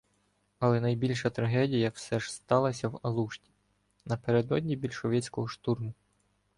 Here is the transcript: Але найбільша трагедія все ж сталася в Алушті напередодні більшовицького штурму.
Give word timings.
Але 0.59 0.79
найбільша 0.81 1.29
трагедія 1.29 1.89
все 1.89 2.19
ж 2.19 2.33
сталася 2.33 2.87
в 2.87 2.99
Алушті 3.03 3.49
напередодні 4.05 4.75
більшовицького 4.75 5.47
штурму. 5.47 5.93